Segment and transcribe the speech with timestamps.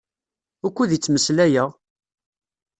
[0.63, 1.69] Wukud i ttmeslayeɣ?